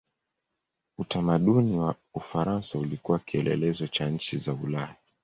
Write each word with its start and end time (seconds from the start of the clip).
Utamaduni 0.97 1.77
wa 1.77 1.95
Ufaransa 2.13 2.79
ulikuwa 2.79 3.19
kielelezo 3.19 3.87
kwa 3.97 4.05
nchi 4.09 4.37
za 4.37 4.53
Ulaya. 4.53 4.95